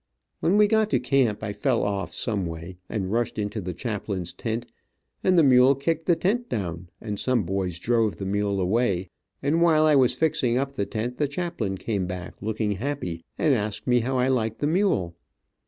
When 0.39 0.57
we 0.57 0.65
got 0.65 0.89
to 0.89 0.99
camp, 0.99 1.43
I 1.43 1.53
fell 1.53 1.83
off 1.83 2.11
some 2.11 2.47
way, 2.47 2.79
and 2.89 3.11
rushed 3.11 3.37
into 3.37 3.61
the 3.61 3.71
chaplain's 3.75 4.33
tent, 4.33 4.65
and 5.23 5.37
the 5.37 5.43
mule 5.43 5.75
kicked 5.75 6.07
the 6.07 6.15
tent 6.15 6.49
down, 6.49 6.89
and 6.99 7.19
some 7.19 7.43
boys 7.43 7.77
drove 7.77 8.17
the 8.17 8.25
mule 8.25 8.59
away, 8.59 9.11
and 9.43 9.61
while 9.61 9.85
I 9.85 9.95
was 9.95 10.15
fixing 10.15 10.57
up 10.57 10.71
the 10.71 10.87
tent 10.87 11.19
the 11.19 11.27
chaplain 11.27 11.77
came 11.77 12.07
back 12.07 12.41
looking 12.41 12.71
happy, 12.71 13.23
and 13.37 13.53
asked 13.53 13.85
me 13.85 13.99
how 13.99 14.17
I 14.17 14.27
liked 14.29 14.57
the 14.57 14.65
mule. 14.65 15.15